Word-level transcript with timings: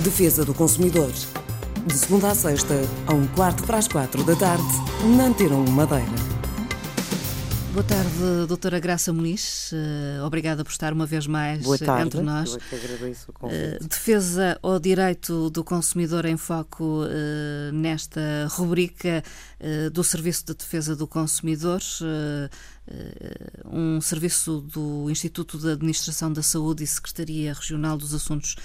Defesa 0.00 0.46
do 0.46 0.54
Consumidor. 0.54 1.12
De 1.84 1.94
segunda 1.94 2.30
a 2.30 2.34
sexta, 2.34 2.74
a 3.06 3.12
um 3.12 3.26
quarto 3.26 3.62
para 3.64 3.76
as 3.76 3.86
quatro 3.86 4.24
da 4.24 4.34
tarde, 4.34 4.64
na 5.14 5.24
Antena 5.24 5.56
1 5.56 5.70
Madeira. 5.72 6.39
Boa 7.72 7.84
tarde, 7.84 8.10
doutora 8.48 8.80
Graça 8.80 9.12
Muniz. 9.12 9.70
Uh, 9.70 10.24
obrigada 10.26 10.64
por 10.64 10.72
estar 10.72 10.92
uma 10.92 11.06
vez 11.06 11.28
mais 11.28 11.62
Boa 11.62 11.78
tarde, 11.78 12.06
entre 12.06 12.20
nós. 12.20 12.50
Eu 12.50 12.56
é 12.56 12.60
que 12.60 12.74
agradeço 12.74 13.30
o 13.30 13.32
convite. 13.32 13.84
Uh, 13.84 13.88
defesa 13.88 14.58
ao 14.60 14.80
direito 14.80 15.50
do 15.50 15.62
consumidor 15.62 16.24
em 16.24 16.36
foco 16.36 17.04
uh, 17.04 17.72
nesta 17.72 18.48
rubrica 18.50 19.22
do 19.92 20.02
Serviço 20.02 20.46
de 20.46 20.54
Defesa 20.54 20.96
do 20.96 21.06
Consumidor, 21.06 21.82
um 23.66 24.00
serviço 24.00 24.62
do 24.62 25.10
Instituto 25.10 25.58
de 25.58 25.72
Administração 25.72 26.32
da 26.32 26.42
Saúde 26.42 26.82
e 26.82 26.86
Secretaria 26.86 27.52
Regional 27.52 27.98
dos 27.98 28.14
Assuntos 28.14 28.56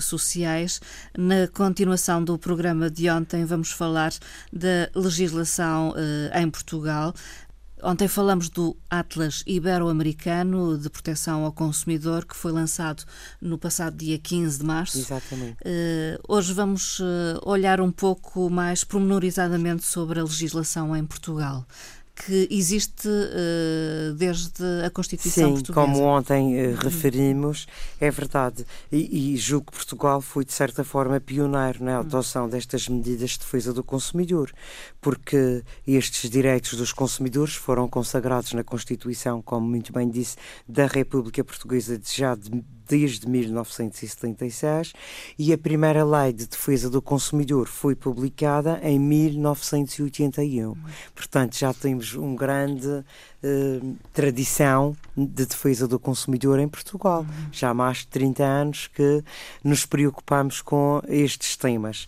Sociais. 0.00 0.80
Na 1.16 1.46
continuação 1.46 2.24
do 2.24 2.36
programa 2.36 2.90
de 2.90 3.08
ontem, 3.08 3.44
vamos 3.44 3.70
falar 3.70 4.12
da 4.52 4.90
legislação 4.96 5.94
em 6.34 6.50
Portugal. 6.50 7.14
Ontem 7.82 8.08
falamos 8.08 8.48
do 8.48 8.74
Atlas 8.88 9.44
Ibero-Americano 9.46 10.78
de 10.78 10.88
Proteção 10.88 11.44
ao 11.44 11.52
Consumidor, 11.52 12.24
que 12.24 12.34
foi 12.34 12.50
lançado 12.50 13.04
no 13.40 13.58
passado 13.58 13.96
dia 13.96 14.18
15 14.18 14.58
de 14.58 14.64
março. 14.64 14.98
Exatamente. 14.98 15.58
Uh, 15.60 16.18
hoje 16.26 16.52
vamos 16.54 17.00
uh, 17.00 17.04
olhar 17.44 17.80
um 17.80 17.92
pouco 17.92 18.48
mais 18.48 18.82
pormenorizadamente 18.82 19.84
sobre 19.84 20.18
a 20.18 20.22
legislação 20.22 20.96
em 20.96 21.04
Portugal 21.04 21.66
que 22.16 22.48
existe 22.50 23.06
uh, 23.06 24.14
desde 24.14 24.64
a 24.84 24.90
Constituição 24.90 25.48
Sim, 25.48 25.62
Portuguesa. 25.62 25.86
como 25.86 26.02
ontem 26.02 26.66
uh, 26.66 26.74
referimos, 26.76 27.66
é 28.00 28.10
verdade. 28.10 28.64
E, 28.90 29.34
e, 29.34 29.36
julgo 29.36 29.66
que 29.66 29.76
Portugal 29.76 30.22
foi, 30.22 30.44
de 30.44 30.52
certa 30.52 30.82
forma, 30.82 31.20
pioneiro 31.20 31.84
na 31.84 31.98
adoção 31.98 32.48
destas 32.48 32.88
medidas 32.88 33.30
de 33.30 33.40
defesa 33.40 33.72
do 33.72 33.84
consumidor, 33.84 34.50
porque 35.00 35.62
estes 35.86 36.30
direitos 36.30 36.74
dos 36.74 36.92
consumidores 36.92 37.54
foram 37.54 37.86
consagrados 37.86 38.54
na 38.54 38.64
Constituição, 38.64 39.42
como 39.42 39.66
muito 39.66 39.92
bem 39.92 40.08
disse, 40.08 40.36
da 40.66 40.86
República 40.86 41.44
Portuguesa 41.44 42.00
já 42.02 42.34
de 42.34 42.50
desde 42.88 43.28
1976 43.28 44.92
e 45.38 45.52
a 45.52 45.58
primeira 45.58 46.04
lei 46.04 46.32
de 46.32 46.46
defesa 46.46 46.88
do 46.88 47.02
consumidor 47.02 47.66
foi 47.66 47.94
publicada 47.94 48.80
em 48.82 48.98
1981. 48.98 50.74
Portanto, 51.14 51.56
já 51.56 51.72
temos 51.74 52.14
um 52.14 52.34
grande 52.34 53.04
eh, 53.42 53.80
tradição 54.12 54.96
de 55.16 55.46
defesa 55.46 55.86
do 55.86 55.98
consumidor 55.98 56.58
em 56.58 56.68
Portugal. 56.68 57.20
Uhum. 57.20 57.48
Já 57.52 57.70
há 57.70 57.74
mais 57.74 57.98
de 57.98 58.08
30 58.08 58.42
anos 58.42 58.86
que 58.88 59.22
nos 59.62 59.86
preocupamos 59.86 60.60
com 60.60 61.00
estes 61.06 61.56
temas 61.56 62.06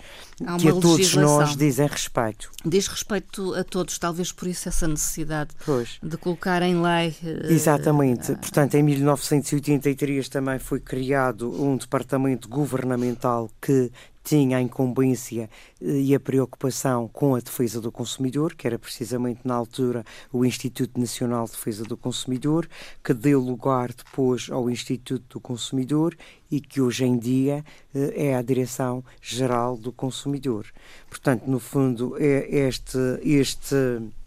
que 0.59 0.69
a 0.69 0.73
todos 0.73 1.15
nós 1.15 1.57
dizem 1.57 1.87
respeito. 1.87 2.51
Diz 2.65 2.87
respeito 2.87 3.55
a 3.55 3.65
todos, 3.65 3.99
talvez 3.99 4.33
por 4.33 4.49
isso 4.49 4.69
essa 4.69 4.89
necessidade 4.89 5.51
pois. 5.65 5.99
de 6.03 6.17
colocar 6.17 6.63
em 6.63 6.81
lei. 6.81 7.15
Uh, 7.23 7.53
Exatamente. 7.53 8.33
Uh, 8.33 8.39
Portanto, 8.39 8.75
em 8.75 8.83
1983 8.83 10.29
também 10.29 10.59
foi 10.59 10.81
criado 10.81 11.51
um 11.63 11.77
departamento 11.77 12.49
governamental 12.49 13.51
que 13.61 13.91
tinha 14.29 14.59
a 14.59 14.61
incumbência 14.61 15.49
eh, 15.81 16.01
e 16.01 16.15
a 16.15 16.21
preocupação 16.21 17.09
com 17.09 17.35
a 17.35 17.41
defesa 17.41 17.81
do 17.81 17.91
consumidor, 17.91 18.55
que 18.55 18.67
era 18.67 18.79
precisamente 18.79 19.41
na 19.43 19.55
altura 19.55 20.05
o 20.31 20.45
Instituto 20.45 21.01
Nacional 21.01 21.47
de 21.47 21.53
Defesa 21.53 21.83
do 21.85 21.97
Consumidor, 21.97 22.69
que 23.03 23.15
deu 23.15 23.41
lugar 23.41 23.91
depois 23.91 24.51
ao 24.51 24.69
Instituto 24.69 25.25
do 25.31 25.41
Consumidor 25.41 26.15
e 26.51 26.61
que 26.61 26.79
hoje 26.79 27.07
em 27.07 27.19
dia 27.19 27.65
eh, 27.95 28.29
é 28.29 28.37
a 28.37 28.43
Direção-Geral 28.43 29.79
do 29.79 29.93
Consumidor. 29.93 30.67
Portanto, 31.09 31.45
no 31.47 31.59
fundo, 31.59 32.15
é 32.19 32.67
este, 32.69 32.99
este 33.23 33.75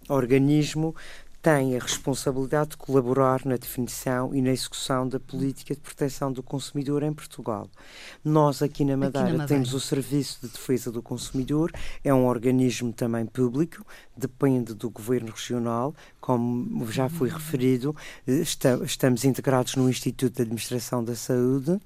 organismo 0.10 0.96
tem 1.42 1.76
a 1.76 1.80
responsabilidade 1.80 2.72
de 2.72 2.78
colaborar 2.78 3.42
na 3.46 3.58
definição 3.58 4.34
e 4.34 4.42
na 4.42 4.52
execução 4.52 5.08
da 5.08 5.20
política 5.20 5.74
de 5.74 5.82
proteção 5.82 6.32
do 6.32 6.44
consumidor 6.44 7.02
em 7.02 7.12
Portugal. 7.12 7.68
Nós, 8.24 8.62
aqui 8.62 8.86
na 8.86 8.96
Madeira, 8.96 9.28
aqui 9.28 9.32
na 9.32 9.38
Madeira. 9.40 9.48
temos 9.48 9.74
o 9.74 9.80
Serviço 9.80 10.40
de 10.42 10.50
Defesa 10.50 10.92
do 10.92 11.02
Consumidor, 11.02 11.72
é 12.04 12.14
um 12.14 12.28
organismo 12.28 12.94
também 12.94 13.26
público, 13.26 13.86
depende 14.16 14.76
do 14.76 14.90
Governo 14.90 15.32
Regional, 15.32 15.96
como 16.20 16.90
já 16.92 17.10
foi 17.10 17.30
uhum. 17.30 17.36
referido, 17.36 17.96
eh, 18.28 18.44
estamos 18.86 19.26
integrados 19.26 19.76
no 19.76 19.90
Instituto 19.90 20.36
de 20.36 20.44
Administração 20.44 21.04
da 21.04 21.16
Saúde 21.16 21.80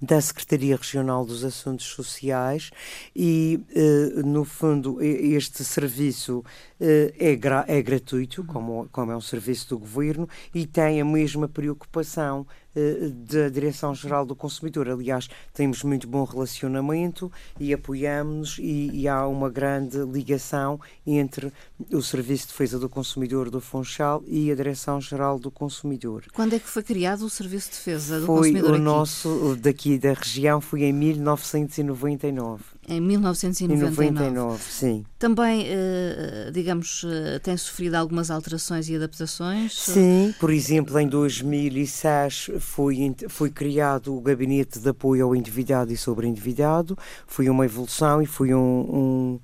da 0.00 0.20
Secretaria 0.20 0.76
Regional 0.76 1.24
dos 1.24 1.44
Assuntos 1.44 1.86
Sociais 1.86 2.70
e, 3.14 3.60
eh, 3.74 4.22
no 4.22 4.44
fundo, 4.44 5.02
este 5.02 5.64
serviço 5.64 6.44
eh, 6.80 7.14
é, 7.18 7.36
gra 7.36 7.64
é 7.68 7.80
gratuito, 7.80 8.44
como, 8.44 8.88
como 8.90 9.12
é 9.12 9.16
um 9.16 9.20
serviço 9.20 9.70
do 9.70 9.78
governo, 9.78 10.28
e 10.54 10.66
tem 10.66 11.00
a 11.00 11.04
mesma 11.04 11.48
preocupação 11.48 12.46
da 12.74 13.48
Direção-Geral 13.48 14.26
do 14.26 14.34
Consumidor. 14.34 14.88
Aliás, 14.88 15.28
temos 15.52 15.82
muito 15.82 16.06
bom 16.08 16.24
relacionamento 16.24 17.30
e 17.58 17.72
apoiamos-nos 17.72 18.58
e, 18.58 18.90
e, 18.92 19.08
há 19.08 19.26
uma 19.26 19.50
grande 19.50 19.98
ligação 19.98 20.80
entre 21.06 21.52
o 21.92 22.02
Serviço 22.02 22.46
de 22.46 22.52
Defesa 22.52 22.78
do 22.78 22.88
Consumidor 22.88 23.50
do 23.50 23.60
Funchal 23.60 24.22
e 24.26 24.50
a 24.50 24.54
Direção-Geral 24.54 25.38
do 25.38 25.50
Consumidor. 25.50 26.24
Quando 26.32 26.54
é 26.54 26.58
que 26.58 26.68
foi 26.68 26.82
criado 26.82 27.24
o 27.24 27.30
Serviço 27.30 27.70
de 27.70 27.76
Defesa 27.76 28.20
do 28.20 28.26
foi 28.26 28.36
Consumidor 28.36 28.70
o 28.70 28.74
aqui? 28.74 28.82
nosso, 28.82 29.56
daqui 29.60 29.98
da 29.98 30.12
região, 30.12 30.60
foi 30.60 30.82
em 30.84 30.92
1999. 30.92 32.73
Em 32.88 33.00
1999. 33.00 34.10
99, 34.10 34.62
sim. 34.62 35.04
Também, 35.18 35.64
eh, 35.66 36.50
digamos, 36.52 37.04
eh, 37.06 37.38
tem 37.38 37.56
sofrido 37.56 37.94
algumas 37.94 38.30
alterações 38.30 38.88
e 38.88 38.96
adaptações? 38.96 39.74
Sim, 39.74 40.34
por 40.38 40.50
exemplo, 40.50 40.98
em 40.98 41.08
2006 41.08 42.50
foi, 42.60 43.14
foi 43.28 43.50
criado 43.50 44.14
o 44.14 44.20
Gabinete 44.20 44.78
de 44.78 44.88
Apoio 44.88 45.24
ao 45.24 45.34
Endividado 45.34 45.92
e 45.92 45.96
sobre 45.96 46.26
Endividado. 46.26 46.96
Foi 47.26 47.48
uma 47.48 47.64
evolução 47.64 48.20
e 48.20 48.26
foi 48.26 48.52
um, 48.52 48.60
um 48.60 49.40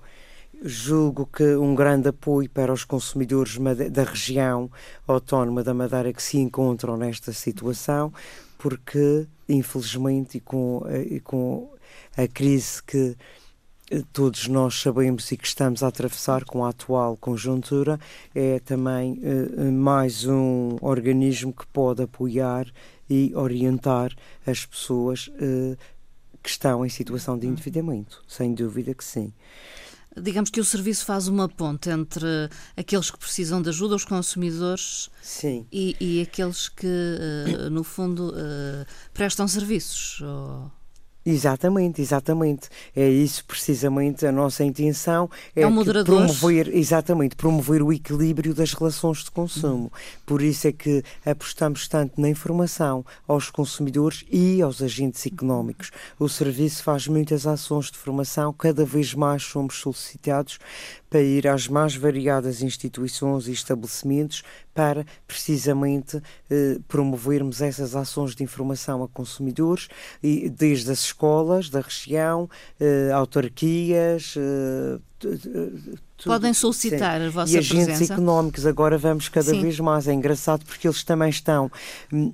julgo 0.63 1.27
que 1.27 1.57
um 1.57 1.75
grande 1.75 2.09
apoio 2.09 2.49
para 2.51 2.73
os 2.73 2.85
consumidores 2.85 3.57
da 3.91 4.05
região 4.05 4.71
autónoma 5.07 5.63
da 5.63 5.73
Madeira 5.73 6.13
que 6.13 6.23
se 6.23 6.39
encontram 6.39 6.97
nesta 6.97 7.33
situação, 7.33 8.13
porque, 8.59 9.27
infelizmente, 9.49 10.37
e 10.37 10.41
com, 10.41 10.83
e 11.09 11.19
com 11.21 11.71
a 12.17 12.27
crise 12.27 12.83
que 12.83 13.17
eh, 13.91 14.03
todos 14.13 14.47
nós 14.47 14.81
sabemos 14.81 15.31
e 15.33 15.37
que 15.37 15.47
estamos 15.47 15.83
a 15.83 15.89
atravessar 15.89 16.45
com 16.45 16.65
a 16.65 16.69
atual 16.69 17.17
conjuntura, 17.17 17.99
é 18.35 18.61
também 18.61 19.21
uh, 19.23 19.73
mais 19.73 20.25
um 20.25 20.77
organismo 20.81 21.53
que 21.53 21.67
pode 21.67 22.03
apoiar 22.03 22.67
e 23.09 23.33
orientar 23.35 24.15
as 24.47 24.65
pessoas 24.65 25.29
que 26.41 26.49
estão 26.49 26.87
em 26.87 26.89
situação 26.89 27.37
de 27.37 27.49
endividamento. 27.49 28.23
Sem 28.29 28.55
dúvida 28.55 28.95
que 28.95 29.03
sim. 29.03 29.33
Digamos 30.17 30.51
que 30.51 30.61
o 30.61 30.65
serviço 30.65 31.05
faz 31.05 31.27
uma 31.27 31.49
ponte 31.49 31.91
entre 31.91 32.49
aqueles 32.77 33.11
que 33.11 33.19
precisam 33.19 33.61
de 33.61 33.69
ajuda, 33.69 33.97
os 33.97 34.05
consumidores, 34.05 35.11
e, 35.73 35.97
e, 36.01 36.21
aqueles 36.21 36.69
que, 36.69 36.87
no 37.71 37.83
fundo, 37.83 38.35
prestam 39.13 39.49
serviços. 39.49 40.21
Ou... 40.21 40.71
Exatamente, 41.31 42.03
exatamente. 42.03 42.69
É 42.95 43.09
isso 43.09 43.45
precisamente 43.45 44.27
a 44.27 44.33
nossa 44.33 44.65
intenção. 44.65 45.31
É, 45.55 45.63
é 45.63 45.67
um 45.67 45.85
promover, 46.05 46.69
exatamente, 46.75 47.37
promover 47.37 47.83
o 47.83 47.93
equilíbrio 47.93 48.53
das 48.55 48.73
relações 48.73 49.19
de 49.19 49.31
consumo. 49.31 49.93
Por 50.27 50.43
isso 50.43 50.67
é 50.67 50.73
que 50.73 51.03
apostamos 51.25 51.87
tanto 51.87 52.21
na 52.21 52.29
informação 52.29 53.05
aos 53.27 53.51
consumidores 53.51 54.25
e 54.31 54.61
aos 54.61 54.83
agentes 54.83 55.25
económicos. 55.27 55.91
O 56.19 56.29
serviço 56.29 56.83
faz 56.83 57.07
muitas 57.07 57.47
ações 57.47 57.91
de 57.91 57.99
formação, 57.99 58.53
cada 58.53 58.85
vez 58.85 59.15
mais 59.15 59.43
somos 59.43 59.77
solicitados 59.77 60.59
para 61.09 61.21
ir 61.21 61.49
às 61.49 61.67
mais 61.67 61.97
variadas 61.97 62.63
instituições 62.63 63.49
e 63.49 63.53
estabelecimentos 63.53 64.43
para 64.75 65.05
precisamente 65.27 66.23
eh, 66.51 66.79
promovermos 66.87 67.61
essas 67.61 67.95
ações 67.97 68.35
de 68.35 68.43
informação 68.43 69.03
a 69.03 69.09
consumidores, 69.09 69.89
e, 70.23 70.49
desde 70.49 70.91
as 70.91 71.01
escolas 71.01 71.69
da 71.69 71.81
região, 71.81 72.49
eh, 72.79 73.11
autarquias. 73.13 74.35
Eh, 74.37 74.99
Podem 76.25 76.55
solicitar 76.55 77.21
Sim. 77.21 77.27
a 77.27 77.31
vossa 77.31 77.53
e 77.53 77.59
agentes 77.59 77.87
presença. 77.87 78.13
económicos 78.15 78.65
agora 78.67 78.97
vamos 78.97 79.29
cada 79.29 79.51
Sim. 79.51 79.61
vez 79.63 79.79
mais. 79.79 80.09
É 80.09 80.15
engraçado 80.15 80.65
porque 80.65 80.87
eles 80.87 81.03
também 81.05 81.29
estão 81.29 81.71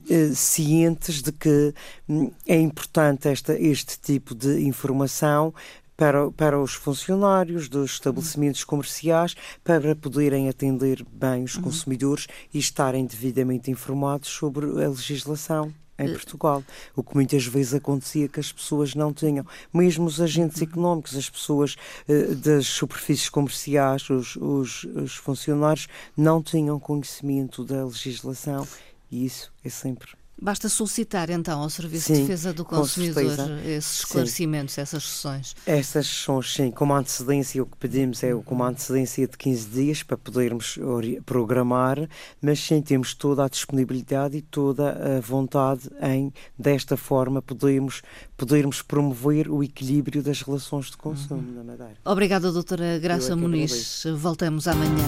eh, 0.09 0.31
cientes 0.35 1.23
de 1.23 1.33
que 1.33 1.75
hum, 2.09 2.31
é 2.47 2.59
importante 2.61 3.29
esta, 3.29 3.59
este 3.59 3.99
tipo 3.99 4.35
de 4.35 4.61
informação 4.63 5.53
para, 5.97 6.31
para 6.31 6.61
os 6.61 6.75
funcionários 6.75 7.69
dos 7.69 7.93
estabelecimentos 7.93 8.65
comerciais 8.65 9.35
para 9.65 9.97
poderem 9.97 10.49
atender 10.49 11.05
bem 11.11 11.45
os 11.45 11.55
uhum. 11.57 11.63
consumidores 11.63 12.27
e 12.53 12.59
estarem 12.59 13.07
devidamente 13.07 13.71
informados 13.71 14.29
sobre 14.29 14.67
a 14.67 14.89
legislação. 14.89 15.73
em 15.99 16.13
Portugal, 16.13 16.63
o 16.95 17.03
que 17.03 17.15
muitas 17.15 17.47
vezes 17.47 17.73
acontecia 17.73 18.29
que 18.29 18.39
as 18.39 18.53
pessoas 18.53 18.95
não 18.95 19.15
tinham. 19.15 19.47
Mesmo 19.73 20.05
os 20.05 20.21
agentes 20.21 20.61
uhum. 20.61 20.69
económicos, 20.69 21.17
as 21.17 21.31
pessoas 21.31 21.75
uh, 22.07 22.35
das 22.35 22.67
superfícies 22.67 23.31
comerciais, 23.31 24.11
os, 24.11 24.37
os, 24.37 24.85
os 24.85 25.15
funcionários, 25.15 25.89
não 26.15 26.43
tinham 26.43 26.79
conhecimento 26.79 27.65
da 27.65 27.83
legislação 27.85 28.69
e 29.11 29.25
isso 29.25 29.51
é 29.65 29.71
sempre 29.71 30.09
Basta 30.41 30.69
solicitar 30.69 31.31
então 31.31 31.63
ao 31.63 31.71
Serviço 31.71 32.09
sim, 32.09 32.15
de 32.15 32.21
Defesa 32.21 32.53
do 32.53 32.63
Consumidor 32.63 33.25
esses 33.65 34.01
esclarecimentos, 34.01 34.75
sim. 34.75 34.83
essas 34.83 35.03
sessões. 35.03 35.57
Essas 35.65 36.07
sessões, 36.07 36.53
sim, 36.53 36.71
com 36.71 36.85
uma 36.85 36.99
antecedência, 36.99 37.63
o 37.63 37.67
que 37.67 37.77
pedimos 37.79 38.23
é 38.23 38.35
com 38.35 38.55
uma 38.55 38.69
antecedência 38.69 39.27
de 39.27 39.37
15 39.37 39.69
dias 39.69 40.03
para 40.03 40.17
podermos 40.19 40.79
programar, 41.25 42.07
mas 42.41 42.61
sim 42.61 42.83
temos 42.83 43.15
toda 43.15 43.45
a 43.45 43.49
disponibilidade 43.49 44.37
e 44.37 44.43
toda 44.43 45.17
a 45.17 45.21
vontade 45.21 45.89
em, 46.03 46.31
desta 46.59 46.99
forma, 46.99 47.41
podermos, 47.41 48.03
podermos 48.37 48.83
promover 48.83 49.49
o 49.49 49.63
equilíbrio 49.63 50.23
das 50.23 50.43
relações 50.43 50.87
de 50.87 50.99
consumo 50.99 51.49
uhum. 51.49 51.55
na 51.55 51.65
Madeira. 51.65 51.97
Obrigada, 52.05 52.53
doutora 52.53 52.99
Graça 52.99 53.33
é 53.33 53.35
Muniz. 53.35 54.05
Voltamos 54.17 54.69
amanhã. 54.69 55.07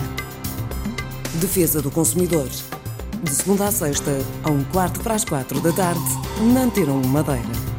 Defesa 1.39 1.83
do 1.83 1.91
Consumidor 1.91 2.49
de 3.23 3.31
segunda 3.31 3.67
a 3.67 3.73
sexta, 3.73 4.11
a 4.45 4.51
um 4.51 4.63
quarto 4.65 5.01
para 5.01 5.15
as 5.15 5.25
quatro 5.25 5.61
da 5.61 5.73
tarde, 5.73 6.01
na 6.53 6.63
Antena 6.63 6.93
1 6.93 7.07
Madeira. 7.09 7.78